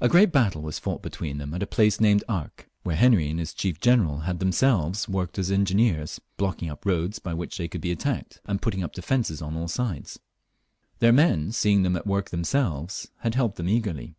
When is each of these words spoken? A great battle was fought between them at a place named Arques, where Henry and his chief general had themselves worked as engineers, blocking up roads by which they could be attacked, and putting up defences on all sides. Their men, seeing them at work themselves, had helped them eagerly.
A 0.00 0.08
great 0.08 0.32
battle 0.32 0.60
was 0.62 0.80
fought 0.80 1.02
between 1.02 1.38
them 1.38 1.54
at 1.54 1.62
a 1.62 1.68
place 1.68 2.00
named 2.00 2.24
Arques, 2.28 2.64
where 2.82 2.96
Henry 2.96 3.30
and 3.30 3.38
his 3.38 3.54
chief 3.54 3.78
general 3.78 4.22
had 4.22 4.40
themselves 4.40 5.08
worked 5.08 5.38
as 5.38 5.52
engineers, 5.52 6.20
blocking 6.36 6.68
up 6.68 6.84
roads 6.84 7.20
by 7.20 7.32
which 7.32 7.56
they 7.56 7.68
could 7.68 7.80
be 7.80 7.92
attacked, 7.92 8.40
and 8.46 8.60
putting 8.60 8.82
up 8.82 8.92
defences 8.94 9.40
on 9.40 9.56
all 9.56 9.68
sides. 9.68 10.18
Their 10.98 11.12
men, 11.12 11.52
seeing 11.52 11.84
them 11.84 11.94
at 11.94 12.08
work 12.08 12.30
themselves, 12.30 13.12
had 13.18 13.36
helped 13.36 13.54
them 13.54 13.68
eagerly. 13.68 14.16